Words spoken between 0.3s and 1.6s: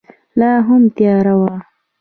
لا هم تیاره وه.